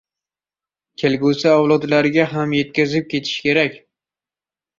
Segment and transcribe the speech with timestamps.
[1.01, 3.79] kelgusi avlodlarga ham yetkazib ketishi kerak.